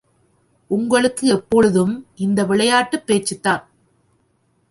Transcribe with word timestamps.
உங்களுக்கு 0.67 1.27
எப்பொழுதும் 1.27 2.07
இந்த 2.15 2.45
விளையாட்டுப் 2.45 3.03
பேச்சுத்தான். 3.07 3.63